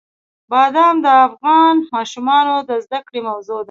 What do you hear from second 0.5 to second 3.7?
بادام د افغان ماشومانو د زده کړې موضوع ده.